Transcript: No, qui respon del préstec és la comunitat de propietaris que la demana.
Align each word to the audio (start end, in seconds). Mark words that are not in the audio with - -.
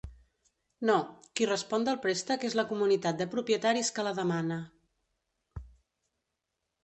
No, 0.89 0.93
qui 1.39 1.47
respon 1.49 1.83
del 1.89 1.99
préstec 2.05 2.45
és 2.47 2.55
la 2.59 2.65
comunitat 2.71 3.19
de 3.19 3.27
propietaris 3.35 3.93
que 3.99 4.05
la 4.07 4.15
demana. 4.21 4.57